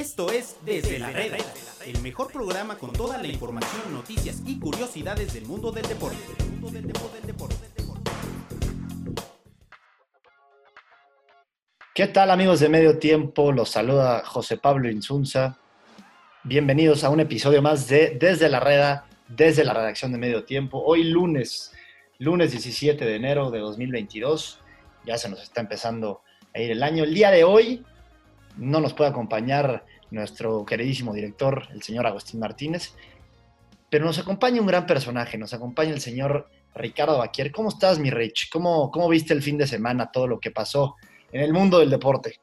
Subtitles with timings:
[0.00, 1.36] Esto es Desde la Reda,
[1.84, 6.16] el mejor programa con toda la información, noticias y curiosidades del mundo del deporte.
[11.94, 13.52] ¿Qué tal amigos de Medio Tiempo?
[13.52, 15.58] Los saluda José Pablo Insunza.
[16.44, 20.82] Bienvenidos a un episodio más de Desde la Reda, desde la redacción de Medio Tiempo.
[20.82, 21.74] Hoy lunes,
[22.16, 24.60] lunes 17 de enero de 2022.
[25.04, 26.22] Ya se nos está empezando
[26.54, 27.04] a ir el año.
[27.04, 27.84] El día de hoy
[28.56, 32.94] no nos puede acompañar nuestro queridísimo director, el señor Agustín Martínez,
[33.88, 37.50] pero nos acompaña un gran personaje, nos acompaña el señor Ricardo Baquier.
[37.52, 38.50] ¿Cómo estás, mi Rich?
[38.50, 40.96] ¿Cómo, ¿Cómo viste el fin de semana todo lo que pasó
[41.32, 42.38] en el mundo del deporte?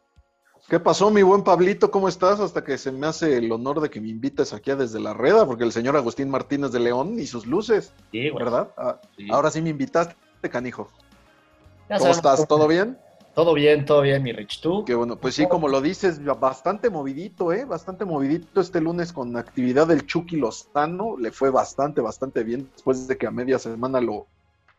[0.69, 1.89] ¿Qué pasó, mi buen Pablito?
[1.89, 2.41] ¿Cómo estás?
[2.41, 5.13] Hasta que se me hace el honor de que me invites aquí a desde la
[5.13, 8.69] reda, porque el señor Agustín Martínez de León y sus luces, sí, ¿verdad?
[8.75, 8.99] Ah,
[9.31, 10.15] ahora sí me invitaste,
[10.49, 10.89] canijo.
[11.87, 12.45] ¿Cómo estás?
[12.49, 12.97] ¿Todo bien?
[13.37, 14.61] Todo bien, todo bien, mi Rich.
[14.61, 14.83] ¿Tú?
[14.83, 17.65] Qué bueno, pues sí, como lo dices, bastante movidito, ¿eh?
[17.65, 21.17] Bastante movidito este lunes con actividad del Chucky Lozano.
[21.19, 24.25] Le fue bastante, bastante bien después de que a media semana lo,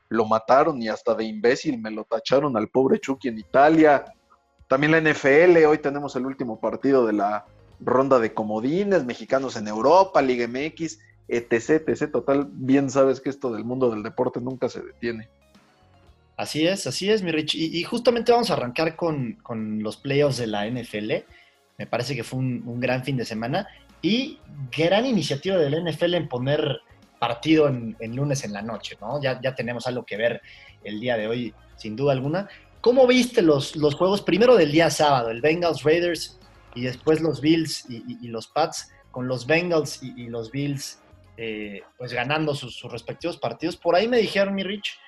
[0.09, 4.07] lo mataron y hasta de imbécil me lo tacharon al pobre Chucky en Italia.
[4.67, 7.47] También la NFL, hoy tenemos el último partido de la
[7.79, 12.11] ronda de comodines, mexicanos en Europa, Liga MX, etc, etc.
[12.11, 15.29] Total, bien sabes que esto del mundo del deporte nunca se detiene.
[16.39, 17.57] Así es, así es, mi Rich.
[17.57, 19.39] Y, justamente vamos a arrancar con,
[19.83, 21.13] los playoffs de la NFL.
[21.77, 23.67] Me parece que fue un, gran fin de semana
[24.01, 24.39] y
[24.71, 26.79] gran iniciativa del NFL en poner
[27.19, 29.21] partido en, lunes en la noche, ¿no?
[29.21, 30.41] Ya, ya tenemos algo que ver
[30.85, 32.49] el día de hoy, sin duda alguna.
[32.83, 36.39] ¿Cómo viste los, los juegos primero del día sábado, el Bengals Raiders
[36.73, 41.01] y después los Bills y, los Pats, con los Bengals y, los Bills
[41.37, 43.77] eh, pues ganando sus, sus respectivos partidos?
[43.77, 45.01] Por ahí me dijeron, mi Rich,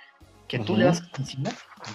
[0.50, 1.50] que tú le das encima.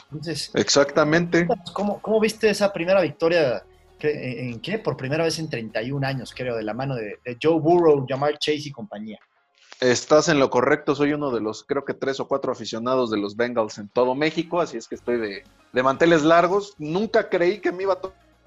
[0.05, 1.45] Entonces, Exactamente.
[1.73, 3.65] ¿cómo, ¿Cómo viste esa primera victoria?
[3.99, 4.79] ¿En qué?
[4.79, 8.69] Por primera vez en 31 años, creo, de la mano de, Joe Burrow, Jamar Chase
[8.69, 9.19] y compañía.
[9.81, 13.17] Estás en lo correcto, soy uno de los, creo que tres o cuatro aficionados de
[13.17, 16.75] los Bengals en todo México, así es que estoy de, de manteles largos.
[16.77, 17.99] Nunca creí que me iba a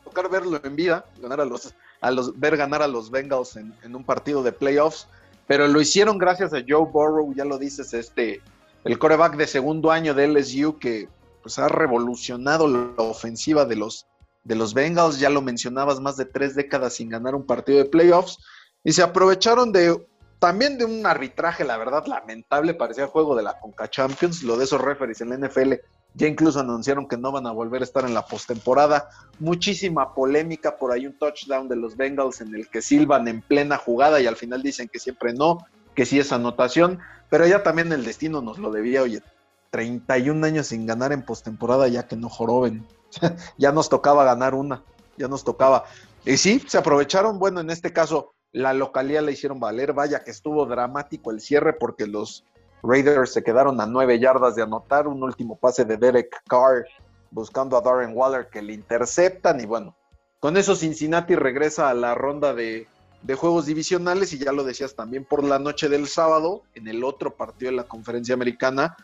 [0.05, 3.75] tocar verlo en vida, ganar a los, a los, ver ganar a los Bengals en,
[3.83, 5.07] en un partido de playoffs,
[5.47, 8.41] pero lo hicieron gracias a Joe Burrow, ya lo dices, este,
[8.85, 11.09] el coreback de segundo año de LSU que
[11.43, 14.07] pues, ha revolucionado la ofensiva de los,
[14.45, 17.85] de los Bengals, ya lo mencionabas, más de tres décadas sin ganar un partido de
[17.85, 18.39] playoffs,
[18.85, 20.07] y se aprovecharon de
[20.39, 24.65] también de un arbitraje, la verdad, lamentable, parecía juego de la Conca Champions, lo de
[24.65, 25.75] esos referees en la NFL
[26.15, 29.09] ya incluso anunciaron que no van a volver a estar en la postemporada.
[29.39, 33.77] Muchísima polémica por ahí, un touchdown de los Bengals en el que silban en plena
[33.77, 36.99] jugada y al final dicen que siempre no, que sí es anotación.
[37.31, 39.23] Pero ya también el destino nos lo debía, oye,
[39.71, 42.87] 31 años sin ganar en postemporada ya que no joroben.
[43.59, 44.83] ya nos tocaba ganar una,
[45.17, 45.85] ya nos tocaba.
[46.25, 50.31] Y sí, se aprovecharon, bueno, en este caso la localidad la hicieron valer, vaya que
[50.31, 52.45] estuvo dramático el cierre porque los
[52.83, 56.87] Raiders se quedaron a nueve yardas de anotar, un último pase de Derek Carr
[57.31, 59.97] buscando a Darren Waller que le interceptan y bueno,
[60.41, 62.87] con eso Cincinnati regresa a la ronda de
[63.23, 67.05] de juegos divisionales y ya lo decías también por la noche del sábado, en el
[67.05, 68.97] otro partido de la conferencia americana,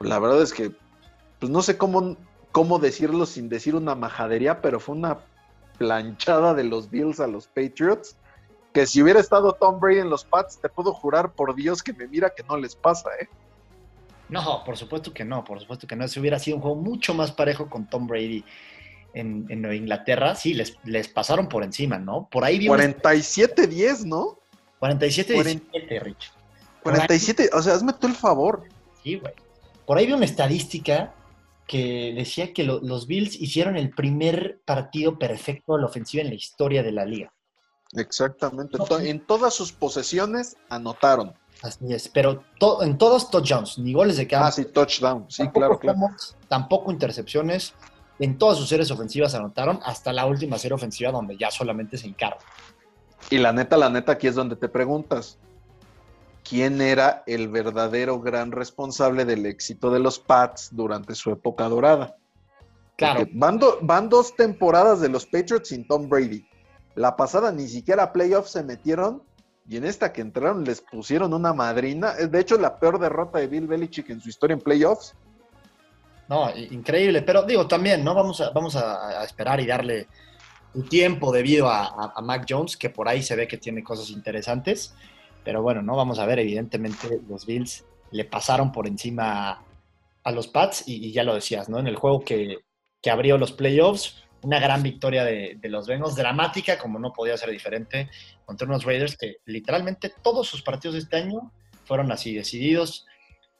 [0.00, 0.72] la verdad es que,
[1.38, 2.16] pues no sé cómo,
[2.52, 5.18] cómo decirlo sin decir una majadería, pero fue una
[5.78, 8.16] planchada de los Bills a los Patriots,
[8.72, 11.92] que si hubiera estado Tom Brady en los Pats, te puedo jurar por Dios que
[11.92, 13.28] me mira que no les pasa, ¿eh?
[14.28, 16.06] No, por supuesto que no, por supuesto que no.
[16.06, 18.44] Si hubiera sido un juego mucho más parejo con Tom Brady
[19.14, 22.28] en, Nueva Inglaterra, sí, les, les pasaron por encima, ¿no?
[22.30, 24.38] Por ahí 47-10, ¿no?
[24.80, 26.32] 47-17, Rich.
[26.82, 28.64] 47, o sea, hazme tú el favor.
[29.02, 29.32] Sí, güey.
[29.86, 31.14] Por ahí vi una estadística
[31.66, 36.34] que decía que los Bills hicieron el primer partido perfecto a la ofensiva en la
[36.34, 37.32] historia de la liga.
[37.92, 38.78] Exactamente.
[39.00, 41.34] En todas sus posesiones anotaron.
[41.62, 42.44] Así es, pero
[42.80, 44.46] en todos touchdowns, ni goles de campo.
[44.46, 45.98] Ah, sí, touchdown, sí, claro, claro.
[46.48, 47.74] Tampoco intercepciones
[48.18, 52.06] en todas sus series ofensivas anotaron, hasta la última serie ofensiva donde ya solamente se
[52.06, 52.38] encarga.
[53.30, 55.38] Y la neta, la neta, aquí es donde te preguntas,
[56.48, 62.16] ¿quién era el verdadero gran responsable del éxito de los Pats durante su época dorada?
[62.96, 63.26] Claro.
[63.32, 66.44] Van, van, dos temporadas de los Patriots sin Tom Brady.
[66.96, 69.22] La pasada ni siquiera a playoffs se metieron
[69.68, 72.14] y en esta que entraron les pusieron una madrina.
[72.14, 75.14] De hecho, la peor derrota de Bill Belichick en su historia en playoffs
[76.28, 77.22] no, increíble.
[77.22, 78.14] Pero digo, también, ¿no?
[78.14, 80.08] Vamos a, vamos a, esperar y darle
[80.74, 84.10] un tiempo debido a, a, Mac Jones, que por ahí se ve que tiene cosas
[84.10, 84.94] interesantes.
[85.44, 89.64] Pero bueno, no vamos a ver, evidentemente los Bills le pasaron por encima
[90.24, 91.78] a los Pats y, ya lo decías, ¿no?
[91.78, 92.58] En el juego que,
[93.00, 97.50] que, abrió los playoffs, una gran victoria de, los Bengals, dramática como no podía ser
[97.50, 98.10] diferente,
[98.44, 101.50] contra unos Raiders que literalmente todos sus partidos de este año
[101.84, 103.06] fueron así, decididos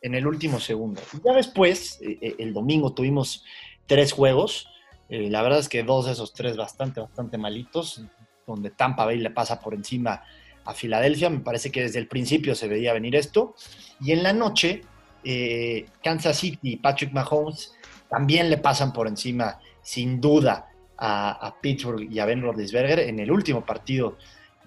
[0.00, 1.00] en el último segundo.
[1.24, 3.44] Ya después, eh, eh, el domingo tuvimos
[3.86, 4.68] tres juegos,
[5.08, 8.02] eh, la verdad es que dos de esos tres bastante, bastante malitos,
[8.46, 10.22] donde Tampa Bay le pasa por encima
[10.64, 13.54] a Filadelfia, me parece que desde el principio se veía venir esto,
[14.00, 14.82] y en la noche,
[16.02, 17.74] Kansas City y Patrick Mahomes
[18.08, 23.30] también le pasan por encima sin duda a, Pittsburgh y a Ben Roethlisberger en el
[23.30, 24.16] último partido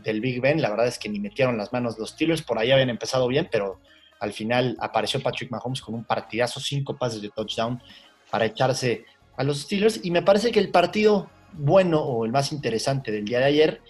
[0.04, 0.62] del Big Ben.
[0.62, 3.50] La verdad es que ni metieron las manos los Steelers, por ahí habían empezado bien,
[3.52, 3.80] pero
[4.22, 7.82] al final apareció Patrick Mahomes con un partidazo, cinco pases de touchdown
[8.30, 9.04] para echarse
[9.36, 10.06] a los Steelers.
[10.06, 13.82] Y me parece que el partido bueno o el más interesante del día de ayer,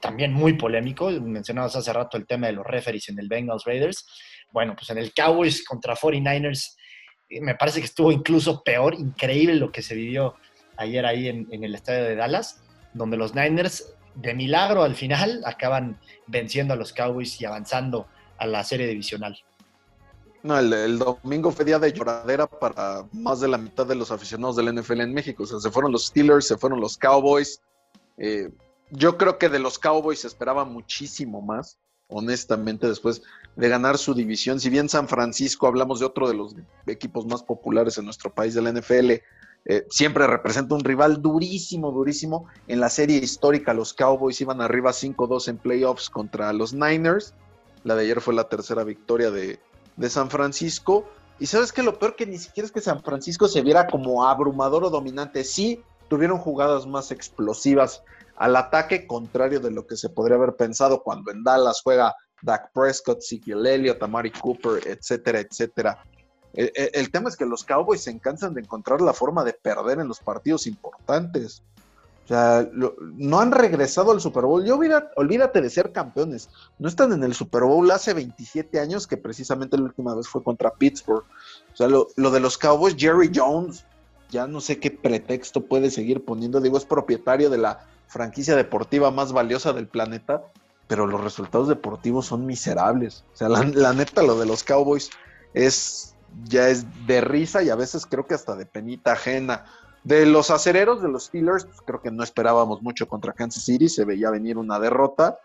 [0.00, 4.06] también muy polémico, mencionabas hace rato el tema de los referees en el Bengals Raiders.
[4.50, 6.76] Bueno, pues en el Cowboys contra 49ers,
[7.28, 10.34] eh, me parece que estuvo incluso peor, increíble lo que se vivió
[10.78, 12.64] ayer ahí en, el estadio de Dallas,
[12.94, 18.08] donde los Niners, de milagro al final, acaban venciendo a los Cowboys y avanzando
[18.38, 19.38] a la serie divisional.
[20.44, 24.56] No, el, domingo fue día de lloradera para más de la mitad de los aficionados
[24.56, 25.44] del NFL en México.
[25.44, 27.62] O sea, se fueron los Steelers, se fueron los Cowboys.
[28.18, 28.50] Eh,
[28.90, 33.22] yo creo que de los Cowboys se esperaba muchísimo más, honestamente, después
[33.56, 34.60] de ganar su división.
[34.60, 36.54] Si bien San Francisco, hablamos de otro de los
[36.86, 39.12] equipos más populares en nuestro país de la NFL,
[39.64, 42.48] eh, siempre representa un rival durísimo, durísimo.
[42.68, 47.32] En la serie histórica, los Cowboys iban arriba 5-2 en playoffs contra los Niners.
[47.82, 49.58] La de ayer fue la tercera victoria de,
[50.08, 51.06] San Francisco.
[51.38, 54.26] Y sabes que lo peor que ni siquiera es que San Francisco se viera como
[54.26, 55.44] abrumador o dominante.
[55.44, 58.02] Sí, tuvieron jugadas más explosivas
[58.36, 62.72] al ataque, contrario de lo que se podría haber pensado cuando en Dallas juega Dak
[62.72, 66.04] Prescott, Ezekiel Elliott, Amari Cooper, etcétera, etcétera.
[66.52, 70.06] El, tema es que los Cowboys se encansan de encontrar la forma de perder en
[70.06, 71.64] los partidos importantes.
[72.24, 74.64] O sea, no han regresado al Super Bowl.
[74.64, 74.78] Yo
[75.16, 76.48] olvídate, de ser campeones.
[76.78, 80.42] No están en el Super Bowl hace 27 años, que precisamente la última vez fue
[80.42, 81.24] contra Pittsburgh.
[81.72, 83.84] O sea, lo, lo de los Cowboys, Jerry Jones,
[84.30, 86.60] ya no sé qué pretexto puede seguir poniendo.
[86.60, 90.44] Digo, es propietario de la franquicia deportiva más valiosa del planeta,
[90.86, 93.24] pero los resultados deportivos son miserables.
[93.34, 95.10] O sea, la neta, lo de los Cowboys
[95.52, 99.66] es ya es de risa y a veces creo que hasta de penita ajena.
[100.04, 103.88] De los acereros de los Steelers, pues creo que no esperábamos mucho contra Kansas City,
[103.88, 105.38] se veía venir una derrota.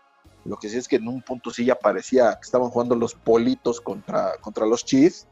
[0.44, 3.14] Lo que sí es que en un punto sí ya parecía que estaban jugando los
[3.14, 5.26] politos contra, contra los Chiefs.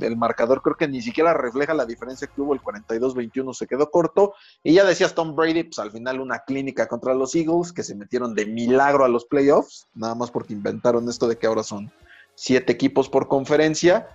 [0.00, 3.90] El marcador creo que ni siquiera refleja la diferencia que hubo, el 42-21 se quedó
[3.90, 4.32] corto.
[4.62, 7.94] Y ya decías Tom Brady, pues al final una clínica contra los Eagles, que se
[7.94, 11.92] metieron de milagro a los playoffs, nada más porque inventaron esto de que ahora son
[12.34, 14.08] siete equipos por conferencia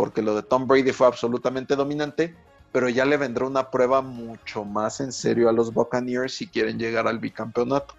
[0.00, 2.34] porque lo de Tom Brady fue absolutamente dominante,
[2.72, 6.78] pero ya le vendrá una prueba mucho más en serio a los Buccaneers si quieren
[6.78, 7.94] llegar al bicampeonato.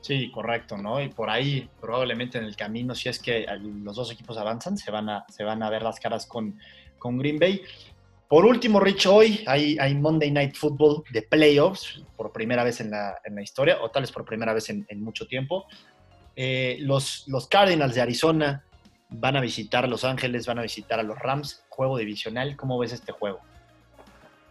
[0.00, 1.00] Sí, correcto, ¿no?
[1.02, 3.46] Y por ahí, probablemente en el camino, si es que
[3.82, 6.58] los dos equipos avanzan, se van a, se van a ver las caras con,
[6.98, 7.62] con Green Bay.
[8.26, 12.90] Por último, Rich, hoy hay, hay, Monday Night Football de playoffs, por primera vez en
[12.90, 15.66] la, en la historia, o tal vez por primera vez en, mucho tiempo.
[16.36, 18.64] Eh, los, los Cardinals de Arizona
[19.10, 22.56] van a visitar Los Ángeles, van a visitar a los Rams, juego divisional.
[22.56, 23.40] ¿Cómo ves este juego?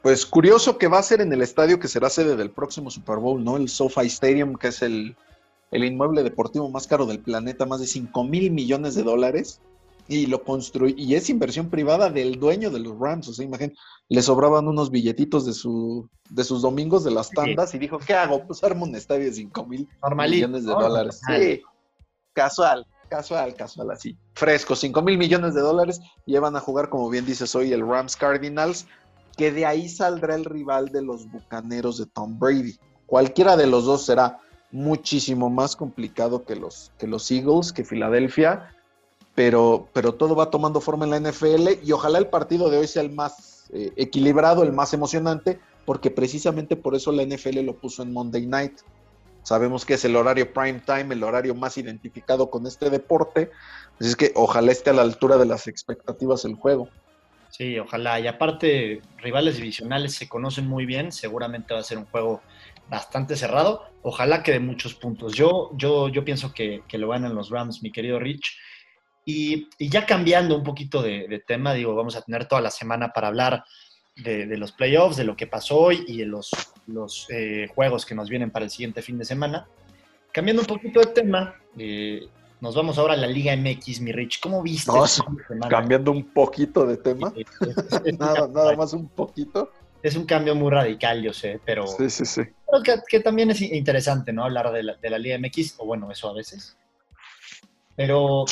[0.01, 3.17] Pues curioso que va a ser en el estadio que será sede del próximo Super
[3.17, 3.57] Bowl, ¿no?
[3.57, 5.15] El SoFi Stadium, que es el,
[5.71, 9.61] inmueble deportivo más caro del planeta, más de 5 mil millones de dólares.
[10.07, 13.27] Y lo construyó, y es inversión privada del dueño de los Rams.
[13.27, 17.75] O sea, imagínate, le sobraban unos billetitos de, su, de sus domingos de las tandas
[17.75, 18.43] y dijo, ¿qué hago?
[18.47, 21.21] Pues armo un estadio de 5 mil millones de dólares.
[21.27, 21.61] Sí,
[22.33, 27.25] casual casual, casual así, fresco, 5 mil millones de dólares, llevan a jugar, como bien
[27.25, 28.85] dices hoy, el Rams Cardinals,
[29.35, 32.77] que de ahí saldrá el rival de los Bucaneros de Tom Brady.
[33.05, 34.39] Cualquiera de los dos será
[34.71, 38.75] muchísimo más complicado que los, que los Eagles, que Filadelfia,
[39.35, 42.87] pero, pero todo va tomando forma en la NFL y ojalá el partido de hoy
[42.87, 47.77] sea el más eh, equilibrado, el más emocionante, porque precisamente por eso la NFL lo
[47.77, 48.79] puso en Monday Night
[49.43, 53.51] Sabemos que es el horario prime time, el horario más identificado con este deporte.
[53.99, 56.89] Así es que ojalá esté a la altura de las expectativas el juego.
[57.49, 58.19] Sí, ojalá.
[58.19, 61.11] Y aparte, rivales divisionales se conocen muy bien.
[61.11, 62.41] Seguramente va a ser un juego
[62.89, 63.85] bastante cerrado.
[64.01, 65.33] Ojalá que de muchos puntos.
[65.33, 68.57] Yo, yo, yo pienso que, lo ganan los Rams, mi querido Rich.
[69.25, 73.27] Y, ya cambiando un poquito de, tema, digo, vamos a tener toda la semana para
[73.27, 73.63] hablar
[74.15, 76.49] de, los playoffs, de lo que pasó hoy y de los,
[76.93, 79.67] los eh, juegos que nos vienen para el siguiente fin de semana.
[80.31, 82.27] Cambiando un poquito de tema, eh,
[82.61, 84.39] nos vamos ahora a la Liga MX, mi Rich.
[84.41, 84.91] ¿Cómo viste?
[85.69, 87.33] cambiando un poquito de tema.
[88.19, 89.71] nada, nada más un poquito.
[90.03, 92.41] es un cambio muy radical, yo sé, pero, Sí, sí, sí.
[92.69, 94.43] pero que, que también es interesante, ¿no?
[94.45, 96.77] Hablar de la, de la Liga MX, o bueno, eso a veces.
[97.95, 98.45] Pero,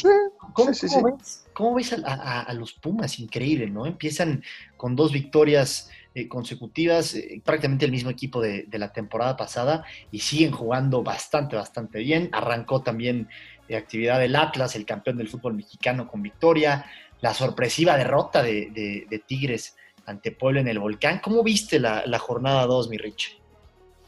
[0.54, 3.18] ¿cómo, cómo ves, cómo ves a, a- a los Pumas?
[3.20, 3.86] Increíble, ¿no?
[3.86, 4.44] Empiezan
[4.76, 9.86] con dos victorias eh, consecutivas, eh, prácticamente el mismo equipo de, de la temporada pasada,
[10.12, 12.30] y siguen jugando bastante, bastante bien.
[12.32, 13.28] Arrancó también
[13.68, 16.86] de actividad del Atlas, el campeón del fútbol mexicano con victoria,
[17.22, 21.20] la sorpresiva derrota de, de- de Tigres ante Puebla en el Volcán.
[21.24, 23.38] ¿Cómo viste la, la jornada 2, mi Rich?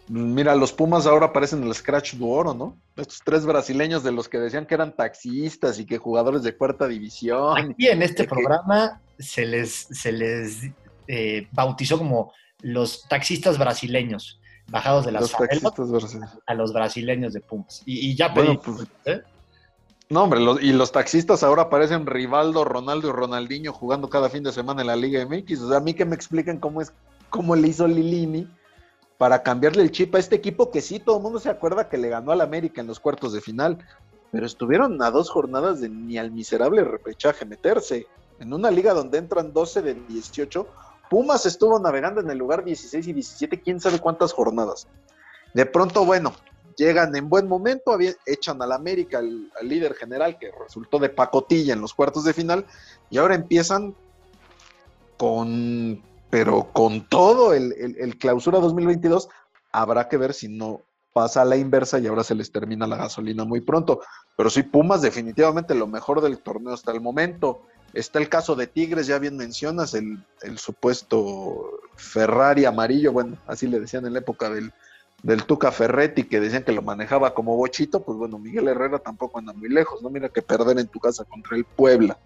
[0.07, 2.75] Mira, los Pumas ahora parecen el Scratch du Oro, ¿no?
[2.95, 6.87] Estos tres brasileños de los que decían que eran taxistas y que jugadores de cuarta
[6.87, 7.55] división.
[7.55, 10.71] Aquí en este programa se les, se les
[11.11, 15.33] eh, bautizó como los taxistas brasileños, bajados de las Los
[16.45, 17.81] a los brasileños de Pumas.
[17.85, 19.21] Y, y ya Bueno, pedí, pues, ¿eh?
[20.09, 24.43] No, hombre, los- y los taxistas ahora parecen Rivaldo, Ronaldo y Ronaldinho jugando cada fin
[24.43, 25.61] de semana en la Liga MX.
[25.61, 26.93] O sea, a mí que me explican cómo es,
[27.29, 28.47] cómo le hizo Lilini
[29.17, 31.97] para cambiarle el chip a este equipo que sí, todo el mundo se acuerda que
[31.97, 33.77] le ganó al América en los cuartos de final,
[34.31, 38.05] pero estuvieron a dos jornadas de ni al miserable repechaje meterse.
[38.39, 40.67] En una liga donde entran 12 de 18,
[41.09, 44.87] Pumas estuvo navegando en el lugar 16 y 17, quién sabe cuántas jornadas.
[45.53, 46.35] De pronto, bueno,
[46.77, 51.81] llegan en buen momento, echan al América, al, líder general, que resultó de pacotilla en
[51.81, 52.65] los cuartos de final,
[53.09, 53.95] y ahora empiezan
[55.17, 59.27] con, pero con todo el, el- el clausura 2022,
[59.71, 60.81] habrá que ver si no
[61.13, 64.01] pasa a la inversa y ahora se les termina la gasolina muy pronto.
[64.37, 67.63] Pero sí, Pumas definitivamente lo mejor del torneo hasta el momento.
[67.93, 73.67] Está el caso de Tigres, ya bien mencionas, el, el supuesto Ferrari amarillo, bueno, así
[73.67, 74.71] le decían en la época del,
[75.23, 79.39] del Tuca Ferretti, que decían que lo manejaba como bochito, pues bueno, Miguel Herrera tampoco
[79.39, 80.09] anda muy lejos, ¿no?
[80.09, 82.17] Mira que perder en tu casa contra el Puebla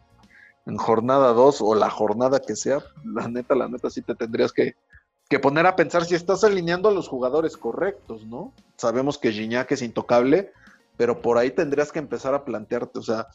[0.65, 4.53] en jornada 2 o la jornada que sea, la neta, la neta sí te tendrías
[4.53, 4.75] que,
[5.29, 8.53] que poner a pensar si estás alineando a los jugadores correctos, ¿no?
[8.77, 10.51] Sabemos que Gignac es intocable,
[10.95, 13.27] pero por ahí tendrías que empezar a plantearte, o sea,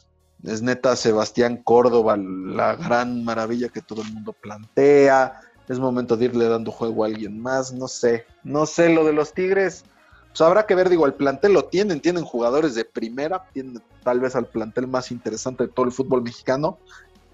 [0.43, 6.25] es neta Sebastián Córdoba, la gran maravilla que todo el mundo plantea, es momento de
[6.25, 9.83] irle dando juego a alguien más, no sé, no sé, lo de los Tigres,
[10.29, 14.19] pues habrá que ver, digo, el plantel lo tienen, tienen jugadores de primera, tienen tal
[14.19, 16.79] vez al plantel más interesante de todo el fútbol mexicano,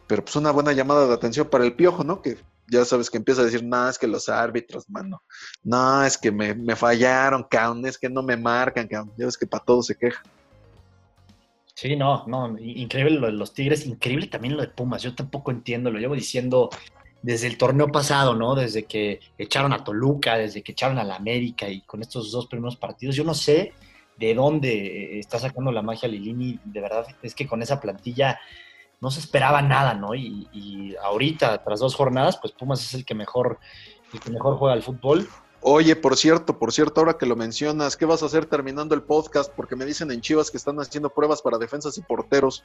[0.07, 2.21] pero pues una buena llamada de atención para el piojo, ¿no?
[2.21, 5.21] Que ya sabes que empieza a decir, no, es que los árbitros, mano,
[5.63, 9.37] no, es que me, me fallaron, cabrón, es que no me marcan, cabrón, ya ves
[9.37, 10.21] que para todo se queja.
[11.75, 15.03] Sí, no, no, increíble lo de los Tigres, increíble también lo de Pumas.
[15.03, 16.69] Yo tampoco entiendo, lo llevo diciendo
[17.21, 18.55] desde el torneo pasado, ¿no?
[18.55, 22.47] Desde que echaron a Toluca, desde que echaron a la América y con estos dos
[22.47, 23.17] primeros partidos.
[23.17, 23.73] Yo no sé
[24.17, 26.57] de dónde está sacando la magia Lilini.
[26.63, 28.39] De verdad, es que con esa plantilla
[29.01, 30.15] no se esperaba nada, ¿no?
[30.15, 33.59] Y, y ahorita, tras dos jornadas, pues Pumas es el que mejor,
[34.13, 35.27] el que mejor juega al fútbol.
[35.67, 39.01] Oye, por cierto, por cierto, ahora que lo mencionas, ¿qué vas a hacer terminando el
[39.01, 39.51] podcast?
[39.51, 42.63] Porque me dicen en Chivas que están haciendo pruebas para defensas y porteros.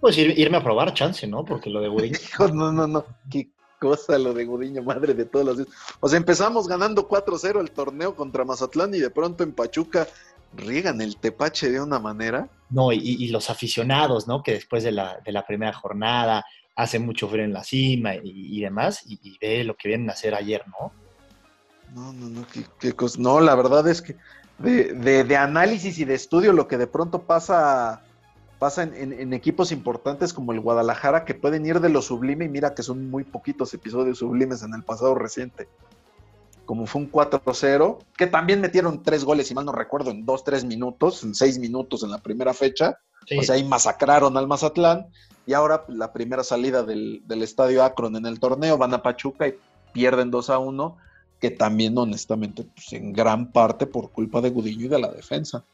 [0.00, 1.44] Pues ir- irme a probar chance, ¿no?
[1.44, 3.48] Porque lo de Gudiño Hijo, no, no, no, qué
[3.80, 5.68] cosa lo de Gudiño, madre de todos los días.
[5.98, 10.06] O sea, empezamos ganando 4-0 el torneo contra Mazatlán y de pronto en Pachuca
[10.54, 12.48] riegan el tepache de una manera.
[12.70, 14.44] No, y, y los aficionados, ¿no?
[14.44, 16.44] Que después de la, de la primera jornada
[16.76, 18.20] hace mucho frío en la cima y,
[18.56, 20.92] y demás, y, y ve lo que vienen a hacer ayer, ¿no?
[21.94, 23.18] No, no, no, qué, qué cosa.
[23.20, 24.16] No, la verdad es que
[24.58, 28.02] de, de- de análisis y de estudio, lo que de pronto pasa,
[28.58, 32.44] pasa en, en- en equipos importantes como el Guadalajara, que pueden ir de lo sublime,
[32.46, 35.68] y mira que son muy poquitos episodios sublimes en el pasado reciente.
[36.64, 40.64] Como fue un 4-0, que también metieron tres goles, si mal no recuerdo, en 2-3
[40.64, 42.98] minutos, en 6 minutos en la primera fecha.
[43.26, 45.06] Sí, O sea, ahí masacraron al Mazatlán.
[45.44, 49.48] Y ahora la primera salida del, del estadio Akron en el torneo, van a Pachuca
[49.48, 49.54] y
[49.92, 50.96] pierden 2 a 1,
[51.42, 55.64] que también honestamente, pues en gran parte por culpa de Gudiño y de la defensa.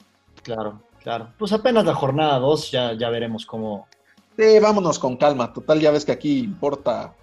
[0.43, 1.35] claro, claro.
[1.39, 3.87] Pues apenas la jornada 2, ya, ya veremos cómo.
[4.35, 5.53] Sí, vámonos con calma.
[5.53, 7.15] Total, ya ves que aquí importa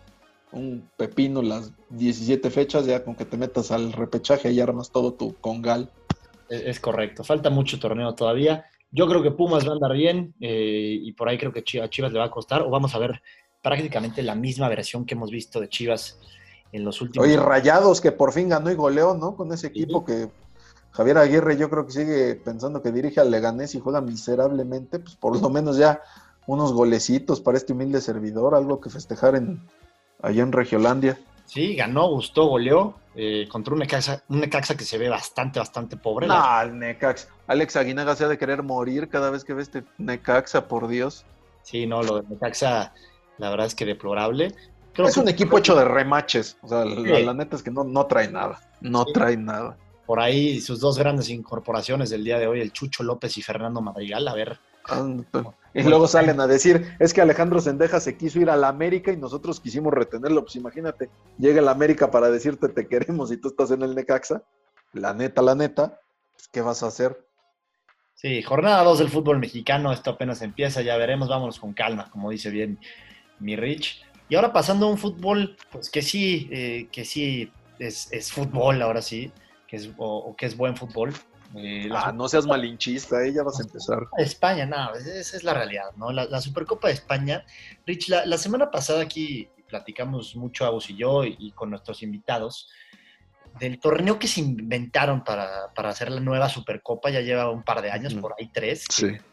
[0.51, 5.13] un pepino las 17 fechas, ya con que te metas al repechaje y armas todo
[5.15, 5.89] tu congal.
[6.47, 7.23] Es, es correcto.
[7.23, 8.65] Falta mucho torneo todavía.
[8.91, 11.89] Yo creo que Pumas va a andar bien eh, y por ahí creo que a
[11.89, 12.61] Chivas le va a costar.
[12.61, 13.23] O vamos a ver
[13.63, 16.19] prácticamente la misma versión que hemos visto de Chivas
[16.75, 19.35] en los últimos Oye, Rayados, que por fin ganó y goleó, ¿no?
[19.35, 20.29] Con ese equipo que
[20.91, 25.15] Javier Aguirre yo creo que sigue pensando que dirige al Leganés y juega miserablemente, pues
[25.15, 26.01] por lo menos ya
[26.47, 29.61] unos golecitos para este humilde servidor, algo que festejar en
[30.21, 31.19] allá en Regiolandia.
[31.45, 35.95] Sí, ganó, gustó, goleó eh, contra un Necaxa, un Necaxa que se ve bastante, bastante
[35.95, 36.27] pobre.
[36.27, 37.29] No, el Necaxa.
[37.47, 41.25] Alex Aguinaga se ha de querer morir cada vez que ve este Necaxa, por Dios.
[41.61, 42.93] Sí, no, lo de Necaxa,
[43.37, 44.55] la verdad es que deplorable.
[44.97, 46.57] Es un equipo hecho de remaches.
[46.61, 48.59] O sea, la, neta es que no, no trae nada.
[48.81, 49.77] No trae nada.
[50.05, 53.81] Por ahí sus dos grandes incorporaciones del día de hoy, el Chucho López y Fernando
[53.81, 54.27] Madrigal.
[54.27, 54.59] A ver.
[55.73, 59.11] y luego salen a decir, es que Alejandro Sendeja se quiso ir a la América
[59.11, 60.43] y nosotros quisimos retenerlo.
[60.43, 64.43] Pues imagínate, llega la América para decirte te queremos y tú estás en el Necaxa.
[64.93, 65.99] La neta, la neta,
[66.33, 67.25] pues, ¿qué vas a hacer?
[68.13, 72.29] Sí, jornada 2 del fútbol mexicano, esto apenas empieza, ya veremos, vámonos con calma, como
[72.29, 72.79] dice bien
[73.39, 74.05] mi Rich.
[74.29, 79.01] Y ahora pasando a un fútbol, pues que sí, eh, que sí es, fútbol ahora
[79.01, 79.31] sí,
[79.67, 81.13] que es, o, que es buen fútbol.
[81.55, 83.99] Eh, ah, no seas malinchista, eh, ya vas a empezar.
[84.17, 86.11] España, no, esa es la realidad, ¿no?
[86.11, 87.45] La, Supercopa de España.
[87.85, 92.69] Rich, la, semana pasada aquí platicamos mucho a vos y yo y con nuestros invitados
[93.59, 97.91] del torneo que se inventaron para, hacer la nueva Supercopa, ya lleva un par de
[97.91, 98.85] años, por ahí tres,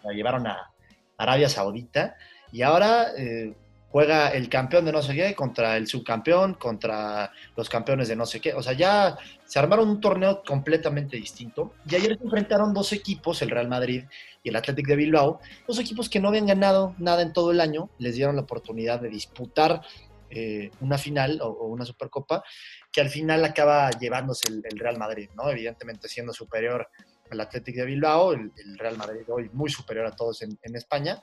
[0.05, 0.73] la llevaron a
[1.17, 2.17] Arabia Saudita,
[2.53, 3.55] y ahora eh,
[3.93, 8.25] juega el campeón de no sé qué contra el subcampeón, contra los campeones de no
[8.25, 12.73] sé qué, o sea, ya se armaron un torneo completamente distinto, y ayer se enfrentaron
[12.73, 14.05] dos equipos, el Real Madrid
[14.43, 17.61] y el Athletic de Bilbao, dos equipos que no habían ganado nada en todo el
[17.61, 19.83] año, les dieron la oportunidad de disputar
[20.31, 22.43] eh, una final o, una supercopa
[22.91, 25.51] que al final acaba llevándose el, Real Madrid, ¿no?
[25.51, 26.89] Evidentemente siendo superior
[27.31, 31.21] al Athletic de Bilbao, el, Real Madrid hoy muy superior a todos en, España,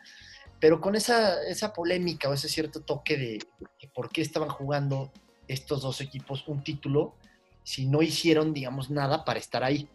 [0.60, 3.40] pero con esa, esa, polémica o ese cierto toque de,
[3.94, 5.12] por qué estaban jugando
[5.48, 7.16] estos dos equipos un título
[7.64, 9.88] si no hicieron, digamos, nada para estar ahí.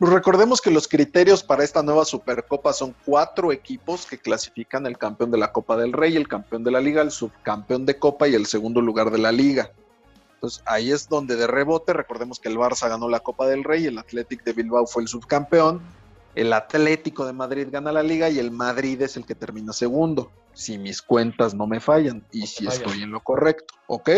[0.00, 5.30] Recordemos que los criterios para esta nueva Supercopa son cuatro equipos que clasifican el campeón
[5.30, 8.34] de la Copa del Rey, el campeón de la Liga, el subcampeón de Copa y
[8.34, 9.72] el segundo lugar de la Liga.
[10.34, 13.84] Entonces ahí es donde de rebote, recordemos que el Barça ganó la Copa del Rey,
[13.84, 15.82] el Athletic de Bilbao fue el subcampeón,
[16.40, 20.30] el Atlético de Madrid gana la liga y el Madrid es el que termina segundo,
[20.54, 24.10] si mis cuentas no me fallan y si estoy en lo correcto, ¿ok?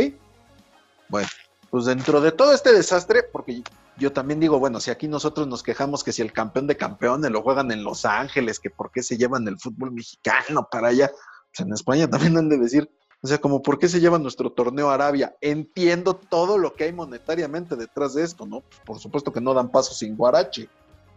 [1.09, 1.29] Bueno,
[1.69, 3.63] pues dentro de todo este desastre, porque
[3.97, 7.33] yo también digo, bueno, si aquí nosotros nos quejamos que si el campeón de campeones
[7.33, 11.11] lo juegan en Los Ángeles, que por qué se llevan el fútbol mexicano para allá,
[11.51, 12.89] pues en España también han de decir,
[13.21, 15.37] o sea, como por qué se lleva nuestro torneo a Arabia.
[15.41, 18.63] Entiendo todo lo que hay monetariamente detrás de esto, ¿no?
[18.85, 20.69] por supuesto que no dan paso sin guarache.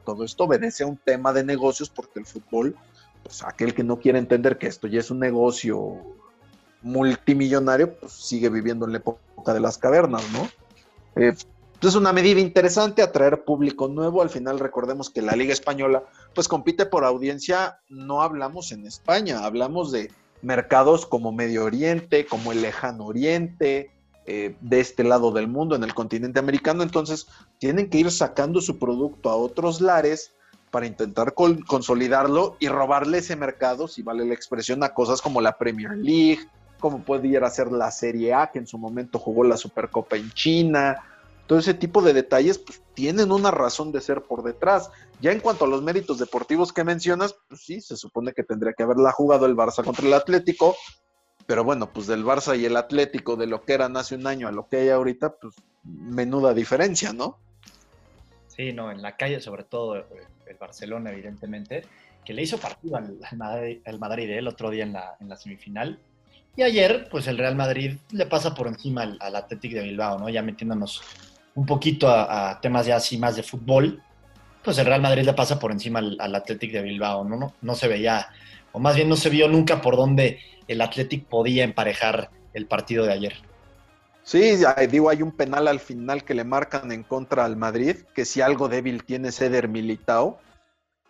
[0.05, 2.75] Todo esto obedece a un tema de negocios porque el fútbol,
[3.23, 5.97] pues aquel que no quiere entender que esto ya es un negocio
[6.81, 10.47] multimillonario, pues sigue viviendo en la época de las cavernas, ¿no?
[11.21, 11.33] Eh,
[11.87, 14.21] es una medida interesante, atraer público nuevo.
[14.21, 19.45] Al final recordemos que la Liga Española pues compite por audiencia, no hablamos en España,
[19.45, 23.91] hablamos de mercados como Medio Oriente, como el Lejano Oriente,
[24.25, 26.83] eh, de este lado del mundo, en el continente americano.
[26.83, 27.27] Entonces,
[27.59, 30.33] tienen que ir sacando su producto a otros lares
[30.71, 35.57] para intentar consolidarlo y robarle ese mercado, si vale la expresión, a cosas como la
[35.57, 40.17] Premier League, como pudiera ser la Serie A, que en su momento jugó la Supercopa
[40.17, 41.01] en China.
[41.47, 44.89] Todo ese tipo de detalles pues, tienen una razón de ser por detrás.
[45.21, 48.73] Ya en cuanto a los méritos deportivos que mencionas, pues sí, se supone que tendría
[48.73, 50.75] que haberla jugado el Barça contra el Atlético,
[51.45, 54.47] pero bueno, pues del Barça y el Atlético, de lo que eran hace un año
[54.47, 57.37] a lo que hay ahorita, pues menuda diferencia, ¿no?
[58.47, 60.05] Sí, no, en la calle sobre todo eh,
[60.47, 61.85] el Barcelona, evidentemente,
[62.23, 65.99] que le hizo partido al, Madrid, Madrid el otro día en la, en la semifinal.
[66.55, 70.29] Y ayer, pues el Real Madrid le pasa por encima al, Atlético de Bilbao, ¿no?
[70.29, 71.01] Ya metiéndonos
[71.53, 74.01] un poquito a, temas ya así más de fútbol,
[74.63, 77.35] pues el Real Madrid le pasa por encima al, al Athletic de Bilbao, ¿no?
[77.35, 77.53] ¿no?
[77.61, 78.29] No se veía,
[78.75, 83.05] o más bien no se vio nunca por dónde el Athletic podía emparejar el partido
[83.05, 83.33] de ayer.
[84.21, 84.57] Sí,
[84.89, 88.41] digo, hay un penal al final que le marcan en contra al Madrid, que si
[88.41, 90.39] algo débil tiene Ceder Militao,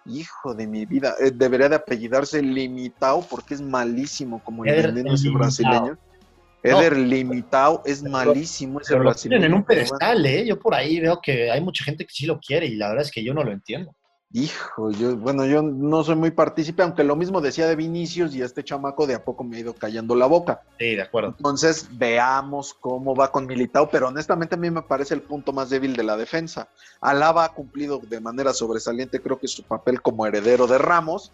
[0.05, 5.29] hijo de mi vida, eh, debería de apellidarse Limitao porque es malísimo como el ese
[5.31, 5.97] brasileño.
[6.61, 9.43] Eder Limitao es malísimo ese brasileño.
[9.43, 10.45] en un pedestal, ¿eh?
[10.45, 13.05] Yo por ahí veo que hay mucha gente que sí lo quiere y la verdad
[13.05, 13.95] es que yo no lo entiendo.
[14.31, 18.41] Hijo, yo, bueno, yo no soy muy partícipe, aunque lo mismo decía de Vinicius y
[18.41, 20.61] este chamaco de a poco me ha ido callando la boca.
[20.77, 21.35] Sí, de acuerdo.
[21.37, 25.69] Entonces, veamos cómo va con Militao, pero honestamente a mí me parece el punto más
[25.69, 26.69] débil de la defensa.
[26.99, 31.31] Alaba ha cumplido de manera sobresaliente, creo que su papel como heredero de Ramos,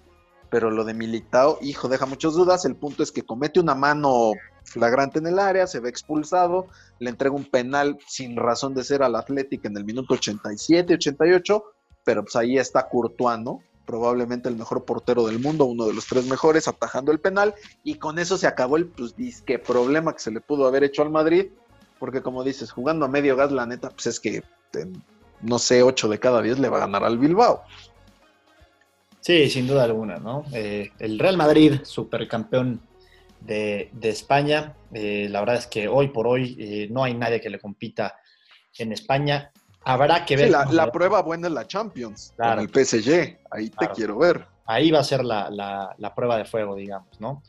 [0.51, 2.65] pero lo de Militao, hijo, deja muchas dudas.
[2.65, 6.67] El punto es que comete una mano flagrante en el área, se ve expulsado,
[6.99, 11.63] le entrega un penal sin razón de ser al Atlético en el minuto 87, 88,
[12.03, 13.39] pero pues ahí está Courtois,
[13.85, 17.95] Probablemente el mejor portero del mundo, uno de los tres mejores, atajando el penal, y
[17.95, 21.09] con eso se acabó el pues disque problema que se le pudo haber hecho al
[21.09, 21.47] Madrid,
[21.99, 24.43] porque como dices, jugando a medio gas, la neta, pues es que
[25.41, 27.63] no sé, 8 de cada 10 le va a ganar al Bilbao.
[29.19, 30.45] Sí, sin duda alguna, ¿no?
[30.53, 32.81] Eh, el Real Madrid, supercampeón
[33.39, 34.75] de, España.
[34.93, 38.15] Eh, la verdad es que hoy por hoy eh, no hay nadie que le compita
[38.77, 39.51] en España.
[39.83, 40.49] Habrá que ver.
[40.49, 43.39] la, prueba buena es la Champions, con el PSG.
[43.49, 44.45] Ahí te quiero ver.
[44.65, 47.41] Ahí va a ser la, prueba de fuego, digamos, ¿no?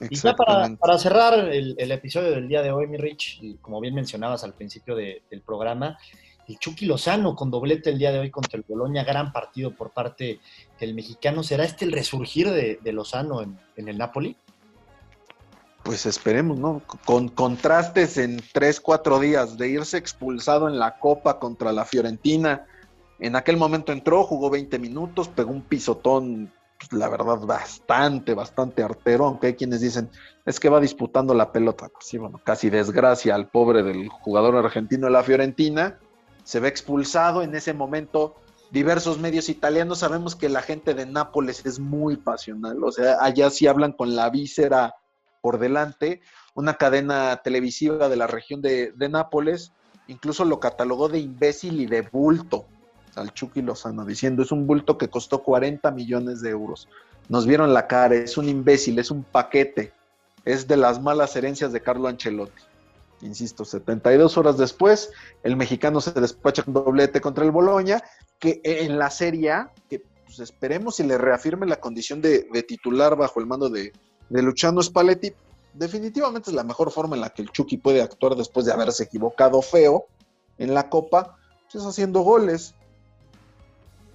[0.00, 4.44] Y ya para, cerrar el, episodio del día de hoy, mi Rich, como bien mencionabas
[4.44, 5.98] al principio del programa,
[6.48, 9.90] el Chucky Lozano con doblete el día de hoy contra el Boloña, gran partido por
[9.90, 10.40] parte
[10.80, 11.42] del mexicano.
[11.42, 14.34] ¿Será este el resurgir de, Lozano en, el Napoli?
[15.88, 16.82] Pues esperemos, ¿no?
[17.06, 22.66] Con contrastes en tres, cuatro días de irse expulsado en la Copa contra la Fiorentina.
[23.18, 28.82] En aquel momento entró, jugó 20 minutos, pegó un pisotón, pues, la verdad, bastante, bastante
[28.82, 30.10] artero, aunque hay quienes dicen,
[30.44, 31.88] es que va disputando la pelota.
[31.88, 35.98] Pues sí, bueno, casi desgracia al pobre del jugador argentino de la Fiorentina
[36.44, 38.34] se ve expulsado en ese momento.
[38.70, 43.48] Diversos medios italianos sabemos que la gente de Nápoles es muy pasional, o sea, allá
[43.48, 44.94] sí hablan con la víscera
[45.40, 46.20] por delante.
[46.54, 49.72] Una cadena televisiva de la región de, Nápoles
[50.06, 52.66] incluso lo catalogó de imbécil y de bulto
[53.14, 56.88] al Chucky Lozano, diciendo es un bulto que costó 40 millones de euros.
[57.28, 59.92] Nos vieron la cara, es un imbécil, es un paquete,
[60.44, 62.62] es de las malas herencias de Carlo Ancelotti.
[63.20, 65.10] Insisto, 72 horas después,
[65.42, 68.02] el mexicano se despacha con doblete contra el Boloña,
[68.38, 73.16] que en la Serie A, que pues, esperemos si le reafirme la condición de, titular
[73.16, 73.92] bajo el mando de,
[74.30, 75.32] Luciano Spalletti,
[75.72, 79.04] definitivamente es la mejor forma en la que el Chucky puede actuar después de haberse
[79.04, 80.06] equivocado feo
[80.58, 81.36] en la Copa,
[81.70, 82.74] pues haciendo goles.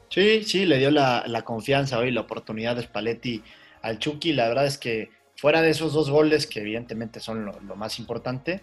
[0.09, 3.43] Sí, sí, le dio la, confianza hoy, la oportunidad de Spalletti
[3.81, 4.33] al Chucky.
[4.33, 8.61] La verdad es que fuera de esos dos goles, que evidentemente son lo más importante,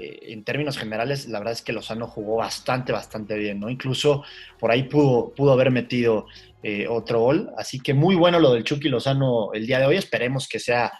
[0.00, 3.68] eh, en términos generales, la verdad es que Lozano jugó bastante, bastante bien, ¿no?
[3.68, 4.24] Incluso
[4.58, 6.26] por ahí pudo, pudo haber metido
[6.62, 7.50] eh, otro gol.
[7.58, 9.96] Así que muy bueno lo del Chucky Lozano el día de hoy.
[9.96, 10.90] Esperemos que sea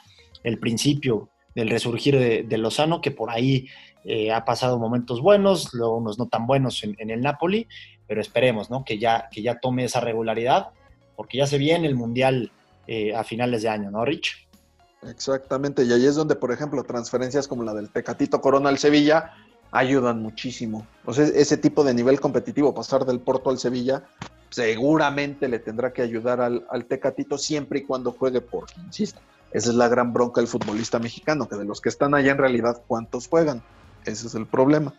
[0.44, 3.66] el principio del resurgir de, Lozano, que por ahí
[4.04, 7.66] eh, ha pasado momentos buenos, luego unos no tan buenos en, el Napoli,
[8.06, 8.84] pero esperemos, ¿no?
[8.84, 10.68] Que ya, que ya tome esa regularidad,
[11.16, 12.52] porque ya se viene el Mundial
[13.14, 14.49] a finales de año, ¿no, Rich?
[15.02, 19.32] Exactamente, y ahí es donde, por ejemplo, transferencias como la del Tecatito Corona al Sevilla
[19.70, 20.86] ayudan muchísimo.
[21.04, 24.04] O sea, ese tipo de nivel competitivo, pasar del Porto al Sevilla,
[24.50, 29.20] seguramente le tendrá que ayudar al, Tecatito siempre y cuando juegue, porque, insisto,
[29.52, 32.38] esa es la gran bronca del futbolista mexicano, que de los que están allá en
[32.38, 33.62] realidad, ¿cuántos juegan?
[34.04, 34.94] Ese es el problema.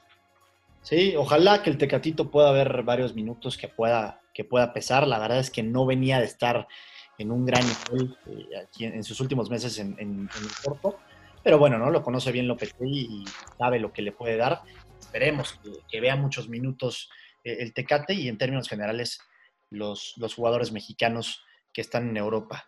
[0.82, 5.06] Sí, ojalá que el Tecatito pueda haber varios minutos que pueda, que pueda pesar.
[5.06, 6.68] La verdad es que no venía de estar
[7.22, 10.30] en un gran nivel eh, aquí en, sus últimos meses en, el
[10.64, 11.00] Porto.
[11.44, 11.90] Pero bueno, ¿no?
[11.90, 13.26] Lo conoce bien Lopetegui y
[13.58, 14.62] sabe lo que le puede dar.
[15.00, 17.10] Esperemos que, vea muchos minutos
[17.44, 19.20] eh, el Tecate y en términos generales
[19.70, 22.66] los, los jugadores mexicanos que están en Europa.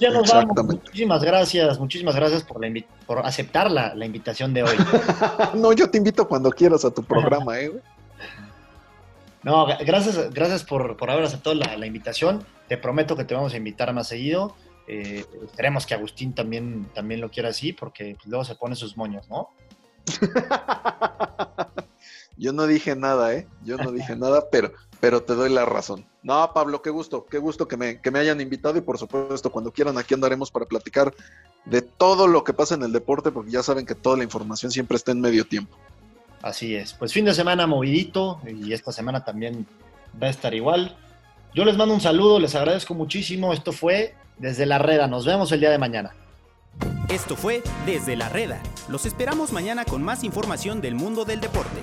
[0.00, 0.64] ya nos vamos.
[0.64, 4.76] Muchísimas gracias, muchísimas gracias por, la por aceptar la, la, invitación de hoy.
[5.54, 7.72] no, yo te invito cuando quieras a tu programa, ¿eh?
[9.44, 12.44] No, gracias, gracias por, por haber aceptado la, la invitación.
[12.68, 14.54] Te prometo que te vamos a invitar más seguido.
[14.86, 18.96] Eh, esperemos que Agustín también, también lo quiera así, porque pues, luego se pone sus
[18.96, 19.50] moños, ¿no?
[22.36, 23.46] Yo no dije nada, ¿eh?
[23.62, 26.04] Yo no dije nada, pero, pero te doy la razón.
[26.22, 29.52] No, Pablo, qué gusto, qué gusto que me, que me hayan invitado y por supuesto,
[29.52, 31.14] cuando quieran, aquí andaremos para platicar
[31.64, 34.72] de todo lo que pasa en el deporte, porque ya saben que toda la información
[34.72, 35.76] siempre está en medio tiempo.
[36.44, 36.92] Así es.
[36.92, 39.66] Pues fin de semana movidito y esta semana también
[40.22, 40.94] va a estar igual.
[41.54, 43.54] Yo les mando un saludo, les agradezco muchísimo.
[43.54, 45.06] Esto fue Desde la Reda.
[45.06, 46.14] Nos vemos el día de mañana.
[47.08, 48.60] Esto fue Desde la Reda.
[48.90, 51.80] Los esperamos mañana con más información del mundo del deporte.